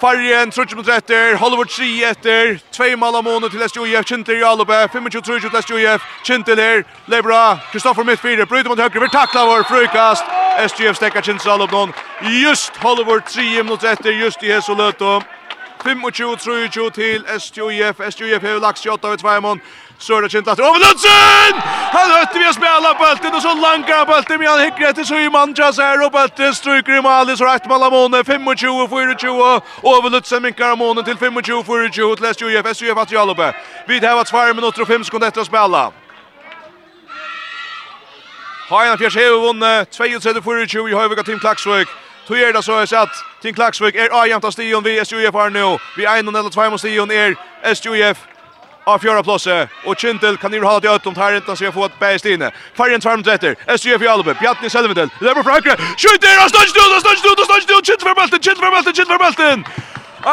[0.00, 4.46] Fargen, 30 mot etter, Hollywood 3 etter, 2 mål av måned til SJF, Kintel i
[4.48, 9.66] Alube, 25-30 til SJF, Kintel her, Lebra, Kristoffer Mittfire, bryter mot høyre, vi takla vår
[9.68, 10.24] frukast,
[10.70, 11.92] SJF stekker Kintel i Alube noen,
[12.22, 15.20] just Hollywood 3 mot etter, just i Hesoløto,
[15.84, 19.60] 25-30 til SJF, SJF har lagt 28 av 2 mån,
[20.00, 21.62] Sörlöchen tar över Lundsen!
[21.92, 25.54] Han hötte vi att spela bulten och så långa bulten med han hickar till Syman
[25.56, 29.62] Jazer och bulten stryker i mål så rätt Malamone 25-24
[29.96, 33.54] över Lundsen minkar Malamone till 25-24 till Leicester UF SUF att Jalobe.
[33.88, 35.92] Vid här var 2 minuter och 5 sekunder efter att spela.
[38.68, 41.88] Hajan fjärs hever vunne 32-24 i Høyvika Team Klaksvøk.
[42.26, 45.50] Tu er det så jeg sett Team Klaksvøk er avjent av stion vi SJF har
[45.50, 45.78] nå.
[45.96, 47.34] Vi er 1 eller 2 mot stion er
[47.74, 48.18] SJF
[48.84, 49.68] av fjärde plåse.
[49.84, 52.24] Och Kintel kan ju ha det ut om här inte så jag får ett bäst
[52.24, 52.50] inne.
[52.76, 53.56] Färgen tarmt efter.
[53.66, 55.08] SJF Jalbe, Bjarni Selvendel.
[55.20, 55.76] Lever från högre.
[55.76, 57.84] Skjuter och stöds till, stöds till, stöds till.
[57.84, 59.64] Kintel för bulten, Kintel för bulten, Kintel för bulten.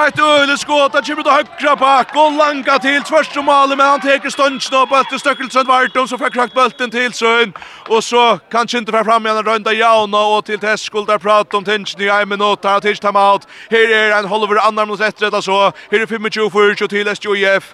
[0.07, 4.01] Ett öle skott, där kommer det högra bak och langa till första målet men han
[4.01, 7.53] tar stånden upp att Stöckelsund vart så får krakt bälten till Sön
[7.87, 11.63] och så kan Kintel för fram igen runda Jauna och till Teskol där pratar om
[11.63, 13.47] tension i en minut här till timeout.
[13.69, 15.61] Här är en halver annan mot rätt så.
[15.61, 17.73] Här är 25 för till SJF.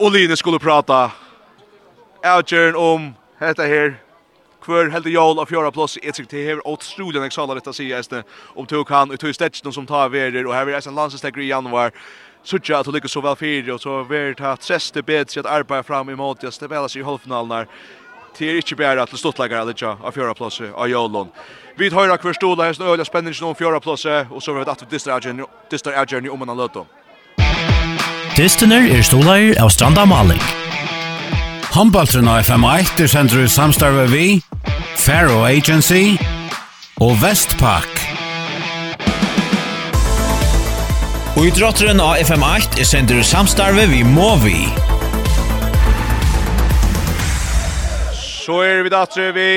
[0.00, 1.10] Och Line skulle prata.
[2.36, 3.96] Outjern om detta här
[4.62, 7.72] Kvör helt jól av fjärde plats i ett till här åt stolen jag sa detta
[7.72, 8.12] säga just
[8.54, 11.90] om du han ut hur som tar vidare och här är en landslagstegri i januari
[12.42, 16.08] Sucha att lyckas så väl för och så vart att sista bättre att arbeta fram
[16.08, 17.66] emot just det väl sig i halvfinalen där
[18.38, 21.28] Det är inte bara att stortläggare lite av fjärde plats av Jolon.
[21.76, 24.68] Vi tar höra kvar stola här så öliga spännande om fjärde plats och så vet
[24.68, 24.86] att vi
[25.70, 26.86] distra Adjern om en lötom.
[28.38, 30.38] Dystener er stolar av Stranda Maling.
[31.74, 34.26] Håndbaltren av FM1 er sender ut samstarve vi,
[34.94, 36.12] Faro Agency
[37.02, 37.98] og Vestpak.
[41.34, 44.62] Og idrotteren av FM8 er sender ut samstarve vi Movi.
[48.22, 49.50] Så er vi datter vi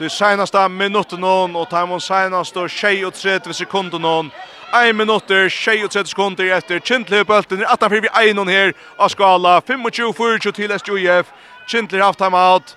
[0.00, 4.34] Du senast av minutten og timon senast og 23 sekunder noen
[4.72, 10.52] 1 minutter, 23 sekunder etter Kindler bølten er 18 vi 1 her av skala 25-24
[10.52, 11.32] til SJF
[11.68, 12.76] Kindler haft time out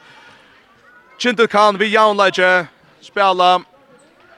[1.20, 2.68] Kindler kan vi jaunleidje
[3.02, 3.60] spela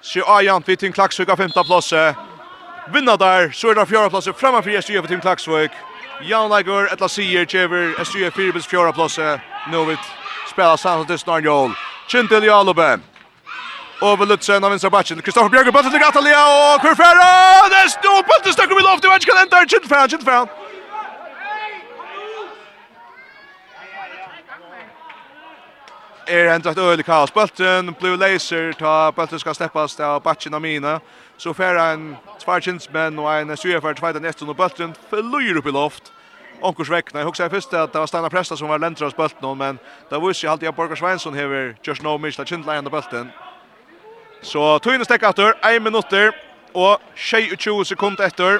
[0.05, 1.49] Se Ajan vi Tim Klaksvik av 5.
[1.65, 2.15] plasse.
[2.93, 4.09] Vinna der, så er det 4.
[4.09, 5.71] plasse framme for SJF for Tim Klaksvik.
[6.21, 8.37] Jan etla sier, tjever SJF
[8.69, 8.93] 4.
[8.93, 9.39] plasse.
[9.71, 9.97] Nå vil
[10.47, 11.73] spela samtidig snarnjål.
[12.07, 13.01] Kindler i Alubem
[14.05, 15.21] over Lutzen av vinstra Batchen.
[15.21, 17.31] Kristoffer Bjørgen, bøtten til Gatalia, og Kurfera!
[17.71, 20.49] Det er stå, bøtten, støkker vi lov til, og ikke kan enda, Kjentfæren, Kjentfæren!
[26.27, 27.31] er enda et øyelig kaos.
[27.31, 30.99] Bølten, Blue Laser, ta bølten skal steppast av batchen av mine.
[31.37, 35.71] Så færre en tvarkinsmenn og en syrefer til en etter, og bølten flyr upp i
[35.71, 36.11] loft.
[36.61, 37.19] Onkurs vekna.
[37.19, 39.79] Jeg husker først at det var Steinar Presta som var lentra hos men
[40.09, 43.31] det var ikke alltid at Borgar Sveinsson hever no Nomish, det er kjentleiende bølten.
[44.45, 46.29] Så tøyne stekk etter, 1 minutter
[46.77, 48.59] og 20 sekunder etter.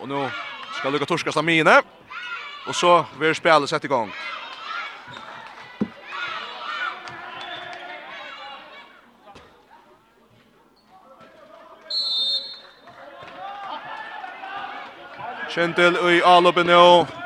[0.00, 0.22] Og nå
[0.78, 1.82] skal Luka torska stamine.
[2.66, 4.12] Og så vil spillet sette i gang.
[15.52, 17.21] Kjentil i alloppen nå.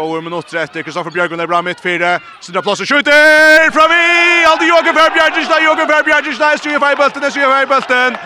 [0.00, 2.14] Går minutter etter Kristoffer Bjørgen er bra midt fire.
[2.40, 4.04] Sindra Plassen skjuter fra vi!
[4.48, 8.16] Aldi Joggen Fær Bjergenstad, Joggen Fær Bjergenstad, SJF Eibelten, SJF Eibelten,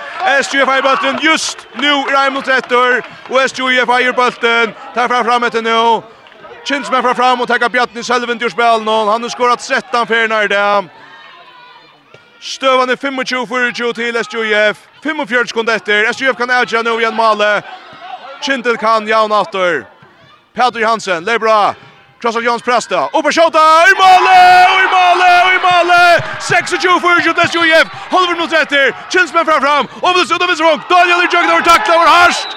[0.43, 5.65] SJF Eibelten, just nu er en minutter etter, og SJF Eibelten tar fra fram etter
[5.67, 5.81] nå.
[6.63, 10.07] Kjens med fra fram og tackar Bjartni Selvin til spil nå, han har skorat 13
[10.07, 10.93] fyrna nær det.
[12.39, 17.51] Støvan er 25-24 til SJF, 45 sekunder etter, SJF kan avgjøre nå igjen male,
[18.47, 19.83] Kintel kan jaun aftur.
[20.55, 21.75] Peter Johansen, det är bra.
[22.21, 23.07] Krossar Jons Presta.
[23.07, 23.65] Upp och skjuta.
[23.91, 24.69] I målet!
[24.83, 25.45] I målet!
[25.55, 26.25] I målet!
[26.49, 26.71] 26
[27.03, 27.87] för Jutas Jujev.
[28.11, 28.95] Håller vi mot rätter.
[29.11, 29.87] Chinsman fram fram.
[30.01, 30.81] Och det sudda vänster hång.
[30.89, 32.49] Daniel i jögnar och tackla var harst.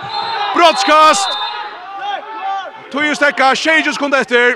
[0.55, 1.29] Brottskast.
[2.91, 3.55] Tog ju stäcka.
[3.55, 4.55] Shages kom efter.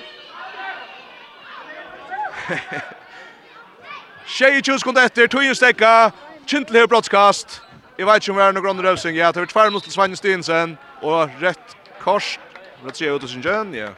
[4.26, 5.28] Shages kom efter.
[5.28, 6.12] tog ju stäcka.
[6.46, 7.62] Kintle här brottskast.
[7.98, 9.16] Jag vet inte om vi är någon grund rövsing.
[9.16, 10.78] Ja, det är tvär mot Svanjen Stinsen.
[11.02, 12.40] Och rätt korst
[12.84, 13.90] Men tre ut och sin jön, ja.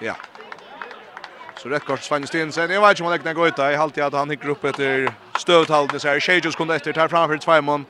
[0.00, 0.16] Ja.
[1.56, 2.70] Så rätt kort Sven Stensen.
[2.70, 3.58] Jag vet inte om han lägger gå ut.
[3.58, 6.02] Jag har alltid att han hickar upp efter stövtallet.
[6.02, 7.84] Det här Shages kunde efter tar framför Tvajmon.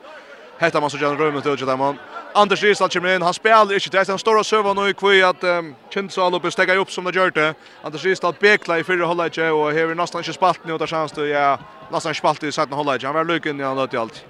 [0.59, 1.99] Hetta man så gjerne rømmet ut der man.
[2.35, 5.21] Anders Risa kommer inn, han spiller ikke det, han står og søver nå i kvi
[5.23, 7.47] at um, Kindsal oppe stegger opp som det gjør det.
[7.83, 11.15] Anders Risa bekla i fyrre holdet ikke, og hever nesten ikke spalt nå, der kjennes
[11.15, 11.55] du, ja,
[11.89, 14.21] nesten ikke spalt i setten holdet ikke, han var lykken i han løtt i alt.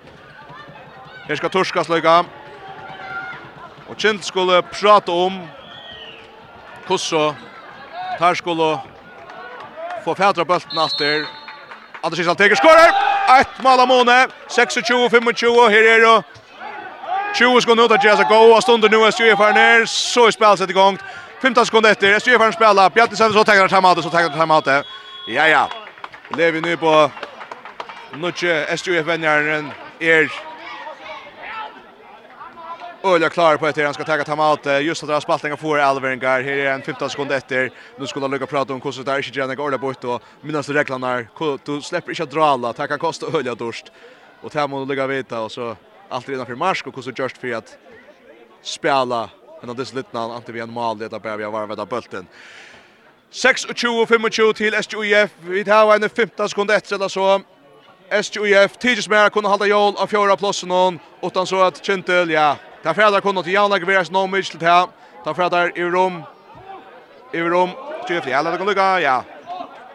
[1.28, 2.22] Her skal Torskas lykka.
[3.90, 5.42] Og Kind skulle prate om
[6.88, 7.34] Kusso.
[8.20, 8.76] Tar skulle
[10.06, 11.26] få fædra bølten alt der.
[12.04, 13.19] Anders Risa teker, skårer!
[13.38, 14.28] ett mål av måne.
[14.50, 16.24] 26-25, her er det
[17.36, 20.34] 20 sekunder ut av Jazza og gå, og stunder nu er Stjøfaren her, så er
[20.34, 20.98] spilset i gang.
[21.42, 24.86] 15 sekunder etter, Stjøfaren spiller, Bjarni Svendt, så tenker han timeoutet, så tenker han timeoutet.
[25.28, 25.66] Ja, ja.
[26.38, 26.94] Levi nu på
[28.18, 29.72] Nutje, SJF-venjeren
[30.02, 30.30] er
[33.04, 34.66] Ölja klar på att han ska ta timeout.
[34.82, 36.42] Just att Raspaltinga får Alveringar.
[36.42, 37.72] Här är en 15 sekunder efter.
[38.00, 40.22] Nu skulle han lucka prata om hur det är inte gärna går det bort och
[40.42, 41.26] minnas reglerna.
[41.66, 42.74] Du släpper inte att dra alla.
[42.74, 43.92] Det kan kosta Ölja dorst.
[44.42, 45.76] Och det här måste lägga vita och så
[46.10, 47.78] allt redan för marsk och hur just för att
[48.62, 49.30] spela.
[49.62, 51.86] en det är lite när inte vi en mål det där vi jag varva där
[51.86, 52.28] bulten.
[53.32, 55.32] 26-25 till SJUF.
[55.42, 57.42] Vi tar en 15 sekunder efter eller så.
[58.10, 62.94] SJUF tidigt mer kunde hålla jól av fjärde platsen utan så att Kentel, ja, Ta
[62.96, 64.88] fræðar kunnu til Janlag verast no mitch til her.
[65.24, 66.24] Ta fræðar i rom.
[67.34, 67.76] I rom.
[68.08, 68.30] Tjøfti.
[68.30, 68.98] Ja, det kan lukka.
[69.04, 69.22] Ja.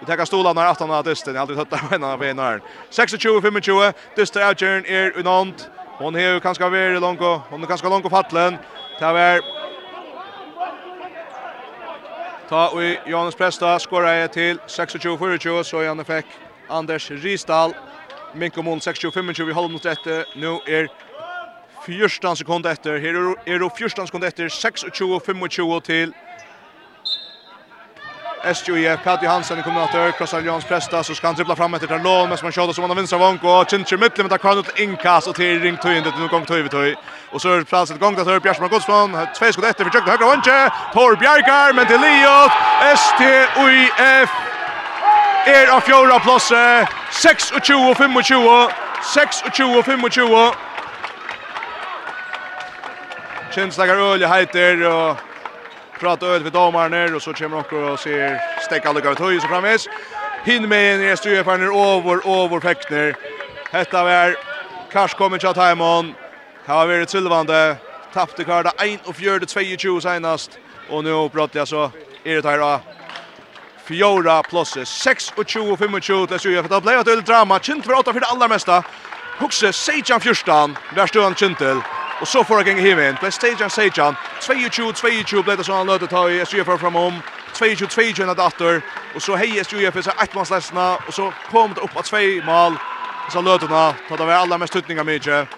[0.00, 1.34] Vi tar stolarna när aftan av dysten.
[1.34, 2.60] Jeg har aldri hørt av henne av en
[2.90, 3.92] 26-25.
[4.16, 5.70] Dyster avgjøren er unant.
[5.98, 7.38] Hon hever kanskje veri langko.
[7.50, 8.58] Hon er kanskje langko fattelen.
[8.98, 9.40] Ta ver.
[12.48, 15.62] Ta ui Johannes Presta skora jeg til 26-24.
[15.64, 16.26] Så Janne fick
[16.70, 17.74] Anders Risdal.
[18.34, 20.24] Mål 26-25 i mot etter.
[20.36, 20.88] Nå er
[21.86, 22.98] 14 sekunder etter.
[22.98, 23.16] Her
[23.46, 24.48] er det 14 sekunder etter.
[24.48, 26.14] 26-25 til
[28.44, 29.02] SJF.
[29.04, 30.10] Kati Hansen i kombinator.
[30.18, 31.02] Krossar Jans Presta.
[31.02, 32.28] Så skal han trippla fram etter Tarlon.
[32.28, 33.64] Men som han kjøter som han har vinst av Vanko.
[33.68, 35.28] Kjentjer midtlig, men tar kvar til innkast.
[35.28, 36.16] Og til ring tøyendet.
[36.18, 36.94] Nå gong tøyvet tøy.
[37.32, 39.16] Og så er det plass et gong til Bjørsman Godsson.
[39.36, 39.84] Tve sekunder etter.
[39.88, 40.58] Forsøkte høyre vantje.
[40.92, 42.52] Tor Bjerkar, men til Liot.
[43.06, 44.36] STUIF
[45.46, 46.64] er av fjorda plåse.
[47.24, 48.72] 26-25.
[49.04, 50.73] 26-25.
[53.54, 55.16] Kinsdagar öl heiter och
[56.00, 59.48] pratar öl vid domarna och så kommer också och ser stäcka lucka ut höj så
[59.48, 59.88] framvis.
[60.44, 63.16] Hin med en restyr för ner över över Fäckner.
[63.70, 64.36] Hetta var
[64.92, 66.14] Kars kommer chat hemon.
[66.66, 67.76] Här har varit Sylvande
[68.12, 70.58] tappte karda 1 och 22 senast
[70.90, 71.90] och nu pratar jag så
[72.24, 72.80] är det här då
[73.84, 76.68] Fjora plus 6 och 20 25 till Sjöf.
[76.68, 77.58] Det blev ett öl drama.
[77.58, 78.82] Kint för åtta för det allra mesta.
[79.38, 80.78] Huxe Sejan Fyrstan.
[80.94, 81.80] Där står han Kintel.
[82.20, 85.72] Och så får jag gänga hem Play stage and stage 22 22 blev det så
[85.72, 87.20] han löter ta i SJF fram om.
[87.58, 88.82] 22 22 när dator
[89.14, 92.16] och så hejer SJF så ett mål ledsna och så kom det upp att två
[92.44, 92.72] mål.
[93.32, 95.48] Så löterna Ta det väl alla mest tutningar mycket.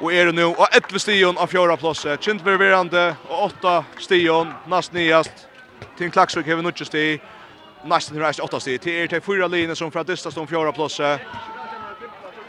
[0.00, 2.06] Och är det nu och 11 stion av fjärra plats.
[2.20, 5.32] Kint verande och åtta stion näst nyast.
[5.98, 7.20] Tim Klaxvik har vi nu just i
[7.84, 8.78] nästan åtta stion.
[8.78, 11.20] Till er till fyra linjer som för att dista som fjärra plåset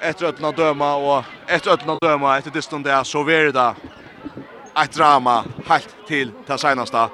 [0.02, 3.76] efter att döma och efter att döma efter det stund där så var det
[4.84, 7.10] ett drama helt till det senaste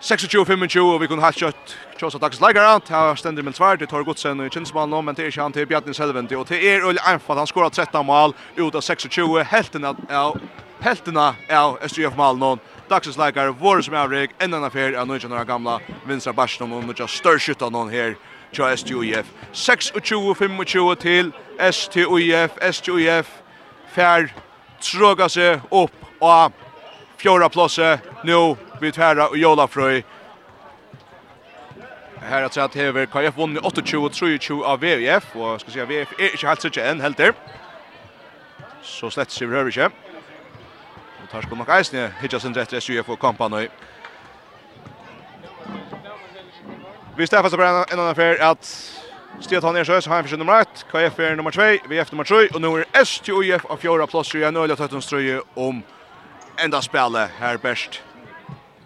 [0.00, 2.80] 26-25 og vi kunne hatt kjøtt kjøtt av dagens leikere.
[2.86, 5.44] Det har stendig med svær, det tar godsen i kinsmannen nå, men det er ikke
[5.44, 6.38] han til Bjarni Selvendi.
[6.38, 10.40] Og det er øyelig einfalt, han skåret 13 mål ut av 26, heltene av
[10.80, 15.44] Heltena av SJF Malnon, dagsens leikar, vår som avrik, enn en affær av nøytjen av
[15.44, 15.76] gamla
[16.08, 18.16] Vinstra Barston og nøytjen størskjutta noen her
[18.56, 19.28] til SJF.
[19.52, 21.28] 26-25 til
[21.60, 23.36] STUF, SJF
[23.92, 24.30] fær
[24.80, 26.56] tråga seg opp og
[27.20, 28.40] fjorda plåse, nå
[28.80, 30.04] Vi tärra och Jola Frøy.
[32.20, 36.34] Här att säga att Hever KF vunnit 28-23 av VF skal ska at VVF är
[36.34, 37.32] ikke helt sikkert enn helt där.
[38.82, 39.90] Så slett sig rör ikke.
[41.22, 43.68] Och tar skulle nog Eisne hitcha sin rätt SUF og kampanj.
[47.16, 48.96] Vi stäffas på en annan affär att
[49.40, 52.60] Stiet han Ersøs, han fyrir nummer 1, KF er nummer 2, VF nummer 3, og
[52.60, 55.82] nå er STUF av fjorda plass, og jeg nøyla tøtten strøye om
[56.60, 58.02] enda spillet her best.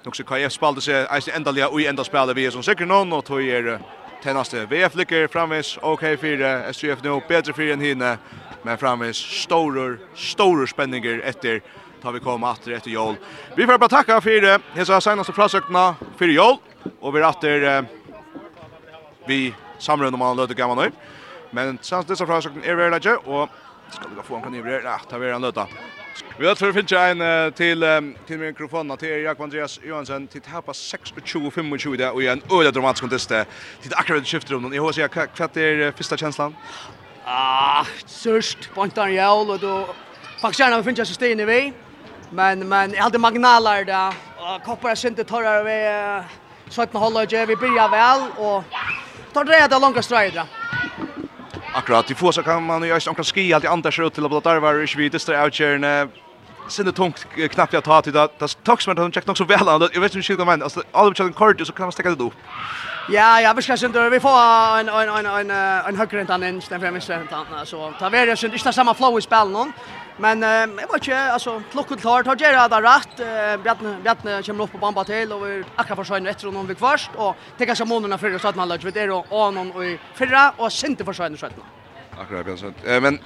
[0.04, 3.12] Nog så KF spalde sig eisen endalega och enda spela vi er som säkert någon
[3.12, 3.78] och tog er
[4.22, 8.18] tennaste VF lykker framvis, Okej, 4, SUF nu bättre 4 enn hinne.
[8.62, 11.60] men framvis stora, stora spänningar efter
[12.02, 13.16] tar vi kom atter efter jól.
[13.56, 14.60] Vi får bara tacka för det.
[14.74, 16.56] hesa senaste frasøkna för jól,
[17.00, 17.84] och vi er atter
[19.26, 20.90] vi samrunda man løte gamla nu.
[21.50, 23.48] Men sanns disse är väl veldig, och
[23.94, 24.82] Ska vi få en kan över.
[24.84, 25.66] Ja, ta vi en löta.
[26.38, 27.84] Vi har för finna en till
[28.26, 33.28] till mikrofonen till Jakob Andreas Johansson till tappa 26-25 där och en öde dramatisk kontest
[33.82, 34.72] Till akkurat skifter om.
[34.72, 36.56] Jag hoppas jag kvatt är första känslan.
[37.26, 39.86] Ah, sørst, pointar jævl, og du...
[40.40, 41.72] Faktisk gjerne vi finner systemet i vei,
[42.30, 46.24] men, men hade hadde och koppar är kopper er vi til tørre ved
[46.70, 48.64] 17 och vi börjar väl och
[49.34, 50.46] tar det där långa streier.
[51.76, 54.44] Akkurat, i fosa kan man ju just omkring ski alltid i andra skjut till att
[54.44, 56.08] där är vi det står out here när
[56.68, 59.68] sen det tungt knappt jag tar till det det tax men de checkar också väl
[59.92, 62.24] jag vet inte hur det men alltså alla vi kör så kan man stäcka det
[62.24, 62.32] upp.
[63.08, 64.38] Ja, ja vi ska inte vi får
[64.80, 65.50] en en en en
[65.88, 67.00] en högre än den än för mig
[67.64, 69.72] så tar vi det inte samma flow i spel någon.
[70.16, 73.16] Men eh jag vet inte alltså klockan tar tar jag det rätt
[73.62, 77.10] Bjarne Bjarne kommer upp på bamba till och vi akkurat sjön efter någon vi först
[77.16, 80.72] och tänka sig månaderna för att man lägger vet det och någon och förra och
[80.72, 81.52] synte för sjön sjön.
[82.18, 82.74] Akkurat Bjarne.
[82.86, 83.18] Eh men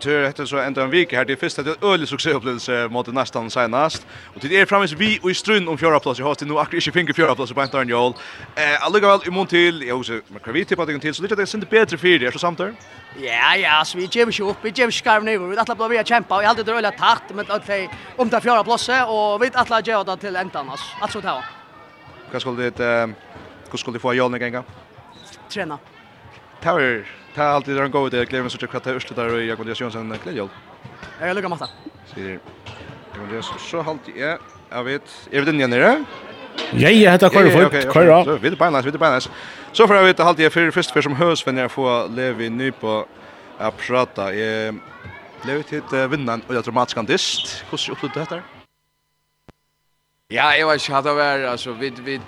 [0.00, 4.06] tur hetta så enda en vik her til fyrst at øll suksessopplevelse mot næstan seinast.
[4.34, 6.80] Og til er framis vi og i strun om fjørra plass i hosti nu akkurat
[6.80, 8.14] ikkje fingur fjørra plass på Anton Jol.
[8.56, 11.36] Eh allugavel i mun til ja så man kan vita på det til så lite
[11.36, 12.72] det sind betre fyrir er så samtar.
[13.20, 16.34] Ja ja, så vi gjem ikkje opp, vi gjem skarv ned, vi atla blava kjempa
[16.34, 17.70] og heldur det ølla tart med at
[18.18, 20.82] om det fjørra plass og vi atla gjeva det til endan ass.
[21.00, 21.42] Alltså ta.
[22.30, 23.08] Kva skal det eh
[23.70, 24.64] kva skal det få Jol en ganga?
[25.50, 25.78] Trena.
[26.62, 27.10] Tower.
[27.34, 30.48] Ta alltid den går det glömmer så att kvatta Örsle där och Jakob sen Kledjol.
[31.20, 31.68] Jag lukar massa.
[32.14, 32.40] Sier
[33.14, 34.38] Jakob Jönsson så halt jag
[34.70, 36.04] jag vet är det den nere?
[36.72, 37.94] Ja, ja, det kör folk.
[37.94, 38.24] Kör då.
[38.24, 39.30] Så vi det näs, vi det näs.
[39.72, 42.38] Så för jag vet halt jag för först för som hös när jag får leva
[42.38, 43.06] ny på
[43.58, 44.34] att prata.
[44.34, 44.74] Jag
[45.42, 47.64] Levi hit vinnaren och jag tror matchen dist.
[47.70, 48.40] Hur upplevde detta?
[50.28, 52.20] Ja, jag vet inte, hva det var, alltså vid vi,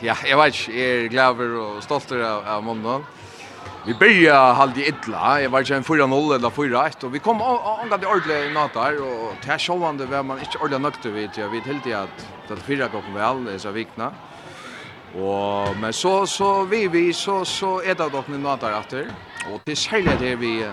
[0.00, 3.04] ja, jag vet inte, är glad och stolt av, av måndagen.
[3.86, 5.40] Vi började halde illa.
[5.42, 8.74] Jag var ju en 4-0 eller 4-1 och vi kom angående i ordle i natt
[8.74, 11.30] där och det här showande var man inte ordle nökte vid.
[11.36, 14.12] Jag vet helt i att det fyra gånger väl i så vikna.
[15.14, 19.06] Och men så så vi vi så så är det dock nu natt där efter.
[19.52, 20.66] Och det säljer det vi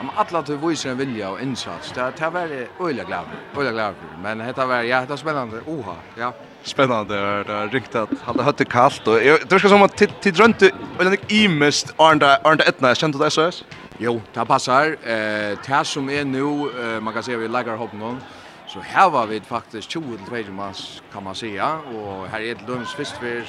[0.00, 1.92] om alla du visar en vilja och insats.
[1.94, 3.24] Det här var öliga glad.
[3.56, 3.94] Öliga glad.
[4.22, 5.60] Men det var, ja, det var spännande.
[5.66, 6.32] Oha, ja.
[6.62, 7.44] Spännande.
[7.44, 9.06] Det var riktigt att hålla hött kallt.
[9.06, 12.94] Och jag tror som att till drömte öjliga imest Arnda Etna.
[12.94, 13.50] Kände det så?
[13.98, 14.86] Jo, det passar.
[14.86, 18.20] Eh, det som är nu, man kan säga vi lägger hopp någon.
[18.66, 21.78] Så här var vi faktiskt 20-22 mars kan man säga.
[21.94, 23.44] Och här är ett lunds först för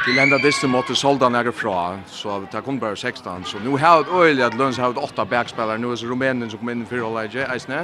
[0.00, 3.44] Til enda disse måtte solda nære fra, så det kom bare 16.
[3.44, 5.78] Så nu har det øyelig at Lunds har åtta backspillere.
[5.78, 7.82] Nu er det Rumænien som kom inn i fyrholdet, eisne.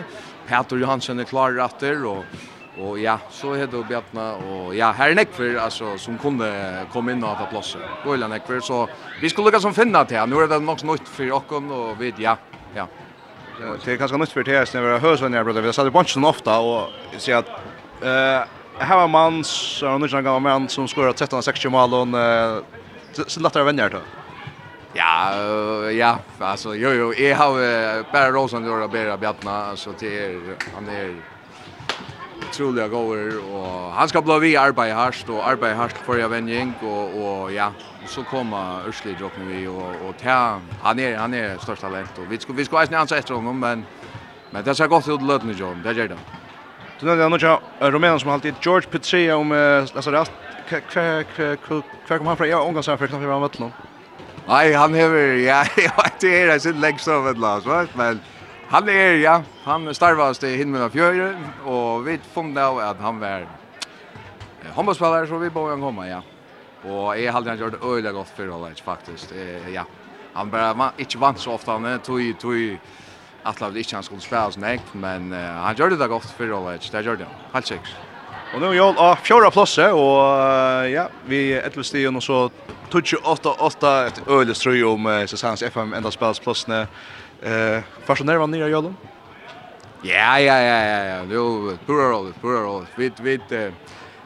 [0.49, 2.25] Peter Johansson er klar etter, og,
[2.81, 4.31] og ja, så er det Bjartna.
[4.39, 6.49] Og ja, her er Nekfer, altså, som kunne
[6.95, 7.85] komme inn og ta plasser.
[8.07, 8.87] Øyelig Nekfer, så
[9.21, 10.23] vi skulle lukka som finna til.
[10.31, 12.39] Nu er det nok nytt for okken, og vi, ja,
[12.77, 12.87] ja.
[13.59, 15.45] Det er ganske nytt for det, når vi har hørt sånn jeg.
[15.45, 20.25] Vi har sett det bunchen ofta, og sier at här var man så nu kan
[20.25, 22.09] gång man som skorar 13 16 mål och
[23.29, 24.03] så lättare vänner då.
[24.93, 30.89] Ja, ja, alltså jo jo, jag har bara Rosen då bara Bjartna så till han
[30.89, 31.23] är
[32.45, 36.77] otroliga gåer och han ska bli vi arbeta hårt och arbeta hårt för jag vänjing
[36.81, 41.59] och och ja så kommer Ursli droppen vi och och ta han är han är
[41.59, 43.87] största talent och vi ska vi ska ens ansa efter honom men
[44.51, 46.36] men det ska gott till lödne John det gör det.
[47.01, 49.53] Du nämnde någon jag Romanen som alltid George Petrea om
[49.95, 50.33] alltså rast
[50.69, 51.23] kvar
[52.07, 53.59] kvar kom han från ja omgång för knappt var mött.
[54.49, 55.65] Nej, han hever, ja,
[56.21, 57.87] det är det sitt läggs av ett va?
[57.95, 58.21] Men
[58.69, 63.21] han är ja, han starvast i himmel av fjöre och vi fann av att han
[63.21, 63.47] var
[64.75, 66.23] handbollsspelare så vi bara komma, ja.
[66.83, 69.33] Och är hade han gjort öliga gott för hållet faktiskt.
[69.33, 69.85] Eh ja.
[70.33, 72.79] Han bara man inte vant så ofta han tog tog
[73.47, 76.29] Atla ville ikke han skulle spela sin egen, men uh, han gjør det da godt
[76.37, 77.97] for Ola det gjør det han, helt sikkert.
[78.55, 82.23] Og nu er Joel av fjorda plasset, og uh, ja, vi er etter stien, og
[82.23, 82.47] så
[82.95, 86.87] 28-8 et øyelig strøy om uh, sesongens FM enda spelsplassene.
[87.43, 88.97] Uh, Først när var nya Jolum?
[90.03, 92.87] Ja, ja, ja, ja, ja, det er jo pura roll, pura roll.
[92.97, 93.73] Vi, vi, uh,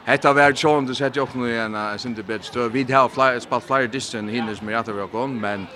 [0.05, 2.55] Hetta vær sjón du sett upp ein uh, sin bit bäst.
[2.55, 5.67] Vi hava flyer spalt flyer distance hinnes med at vera kom, men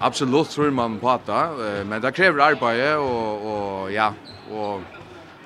[0.00, 4.12] absolutt trur man på uh, men det kräver arbete og og ja
[4.50, 4.82] och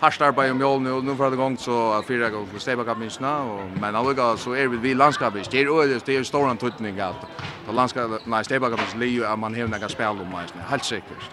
[0.01, 3.45] hardt arbeid om jålen, og nå fra det gang så fyra gang for Stebaka minstna,
[3.81, 7.15] men allukka så er vi landskapet, det er jo det er stor antutning at
[7.67, 11.31] på landskapet, nei, Stebaka minstna liu at man hevner nekka spel om meisne, helt sikkert.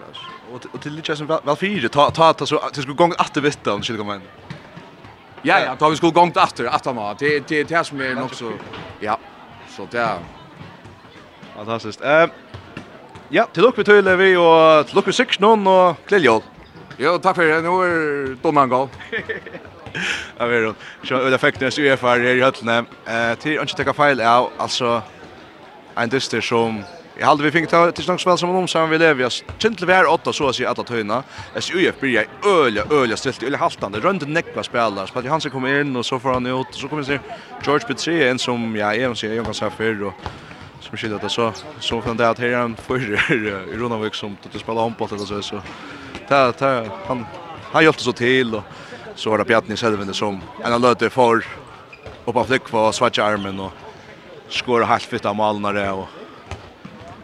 [0.52, 3.82] Og til litt som vel fire, ta ta ta så, til skulle gong atter vittan,
[3.82, 4.22] skilkommen.
[4.22, 4.51] Ja.
[5.42, 8.34] Ja, ja, då vi skulle gångt efter att han Det det det som är nog
[8.34, 8.52] så
[9.00, 9.18] ja.
[9.68, 10.18] Så där.
[11.56, 12.00] Fantastiskt.
[12.00, 12.26] Eh
[13.34, 16.42] Ja, till lucka till vi och till upp i någon och Kläljol.
[16.96, 17.60] Jo, tack för det.
[17.60, 18.88] Nu är domaren gal.
[20.38, 20.74] Ja, vi då.
[21.04, 22.86] Så det effekten är ju för i höllen.
[23.06, 25.02] Eh till att inte ta fel är alltså
[25.94, 26.84] en dyster som
[27.18, 29.58] Jag hade vi fick ta till snack som om som vi lever.
[29.58, 31.22] Tintle vär åtta så att säga att höna.
[31.58, 35.06] SUF blir jag öliga öliga stilt eller haltande runt näckva spelare.
[35.06, 37.18] Så att han ska komma in och så får han ut så kommer se
[37.64, 40.12] George Petri, en som jag är så jag kan säga för och
[40.80, 43.32] som skiljer det så så från det att här han för
[43.72, 45.60] i Ronavik som att spela handboll eller så så
[46.28, 47.26] där ta, han
[47.72, 48.62] han hjälpte så till och
[49.14, 51.44] så var det Bjarni Selvinde som en löte för
[52.24, 53.72] upp av flick på svarta armen och
[54.48, 56.08] skora halvt av det, och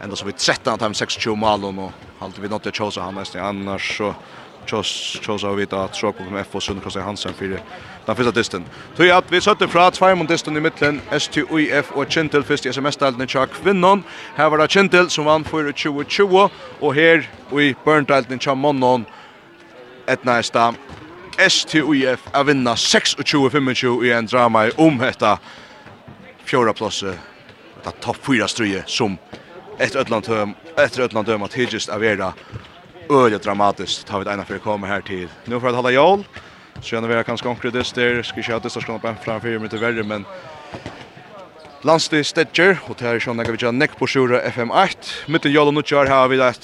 [0.03, 3.45] ända så vi 13 time 26 mål och alltid vi nått att chosa han nästan
[3.45, 4.15] annars så
[4.65, 7.61] Chos Chos har vita att Sjok med FO Sund Cross Hansen för
[8.05, 8.65] den första distan.
[8.95, 12.69] Så ja, vi sätter fra två mot distan i mitten STUIF och Chintel först i
[12.69, 14.03] SMS-delen i kvinnan.
[14.35, 19.05] Här var det Chintel som vann för 2020 och här i Burndalen i Chamonnon
[20.05, 20.73] ett nästa
[21.49, 25.39] STUIF att vinna 26-25 i en drama om detta
[26.43, 27.03] fjärde plats.
[27.83, 29.17] Det topp 4 struje som
[29.79, 32.33] efter ett land efter ett land döm att hygges av era
[33.09, 35.91] öle dramatiskt tar vi det ena för att komma här till nu för att hålla
[35.91, 36.23] jol
[36.81, 39.79] så gärna vara kanske konkret där ska köra det så ska på framför mig till
[39.79, 40.25] värre men
[41.81, 45.29] Landstid Stedger, og det er sånn jeg vi gjøre nekk på sjura FM8.
[45.31, 46.57] Mittel jól og nuttjar har vi det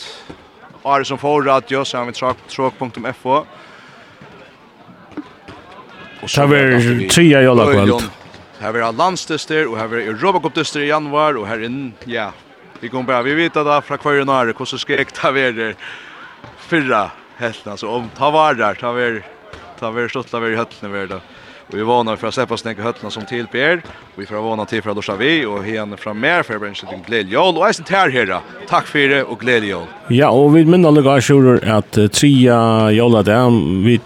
[0.83, 2.11] Are som får radio, så har vi
[2.51, 3.37] tråk.fo.
[6.21, 8.03] Og så er tria jólakvöld.
[8.59, 11.79] Her er landstid og her er Europacup-dyster i januar, og her er,
[12.11, 12.27] ja,
[12.79, 15.75] Vi kommer bara, vi vet att från kvar när hur så skrek ta ver
[16.57, 19.25] förra helt alltså om ta var där ta ver
[19.79, 21.19] ta ver stått där i höllen ver då.
[21.67, 23.81] Vi vana för att släppa snäcka höllna som till Per.
[24.15, 26.99] Vi får vana till för att duscha vi och hen från mer för bränsen till
[27.07, 28.39] glädjejol och är tär här.
[28.69, 29.85] Tack för det och glädjejol.
[30.07, 33.49] Ja, och vi minns alla gånger att trea jolla där
[33.83, 33.99] vi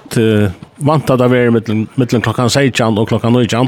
[0.76, 1.52] vantar där vi
[1.96, 3.68] mellan klockan 16 och klockan 19.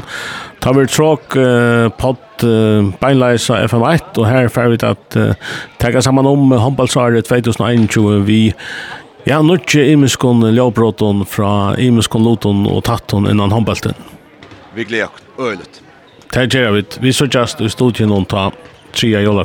[0.60, 1.34] Tar vi tråk
[1.98, 6.52] podd at uh, beinleis av FM1, og her fer vi at uh, tega saman om
[6.52, 8.42] håndballsvaret 2021 vi
[9.24, 13.94] Ja, nutje imiskon ljåbråton fra imiskon loton og tatton innan håndballten.
[14.74, 15.78] Vi gleder oss øylet.
[16.34, 16.82] Det gjør vi.
[17.00, 18.50] Vi så just i studien om ta
[18.92, 19.44] tria jola